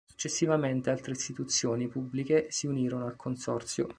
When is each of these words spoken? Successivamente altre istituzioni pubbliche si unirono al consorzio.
Successivamente 0.07 0.89
altre 0.89 1.11
istituzioni 1.11 1.87
pubbliche 1.87 2.47
si 2.49 2.65
unirono 2.65 3.05
al 3.05 3.15
consorzio. 3.15 3.87